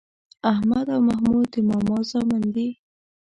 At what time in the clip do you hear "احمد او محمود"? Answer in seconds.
0.51-1.47